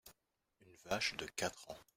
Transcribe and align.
Une 0.61 0.73
vache 0.89 1.15
de 1.15 1.27
quatre 1.27 1.69
ans. 1.69 1.77